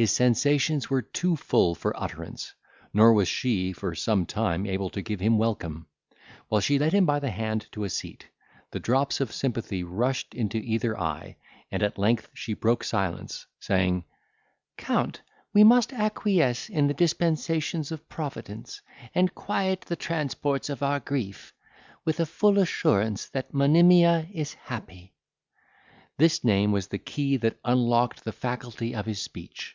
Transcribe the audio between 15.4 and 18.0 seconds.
we must acquiesce in the dispensations